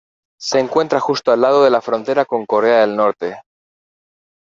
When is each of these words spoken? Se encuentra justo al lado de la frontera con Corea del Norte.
Se 0.39 0.57
encuentra 0.59 0.99
justo 0.99 1.31
al 1.31 1.41
lado 1.41 1.63
de 1.63 1.69
la 1.69 1.79
frontera 1.79 2.25
con 2.25 2.47
Corea 2.47 2.81
del 2.81 2.95
Norte. 2.95 3.37